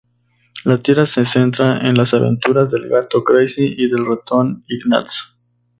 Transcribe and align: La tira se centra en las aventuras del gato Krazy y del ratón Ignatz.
La 0.65 0.79
tira 0.81 1.05
se 1.05 1.25
centra 1.25 1.77
en 1.87 1.95
las 1.95 2.15
aventuras 2.15 2.71
del 2.71 2.89
gato 2.89 3.23
Krazy 3.23 3.75
y 3.77 3.87
del 3.87 4.03
ratón 4.07 4.63
Ignatz. 4.67 5.35